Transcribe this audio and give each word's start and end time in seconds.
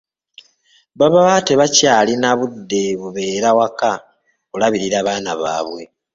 Baba 0.99 1.23
tebakyalina 1.47 2.29
budde 2.39 2.83
bubeera 2.99 3.49
waka 3.57 3.91
kulabirira 4.51 4.99
baana 5.07 5.31
baabwe. 5.41 5.83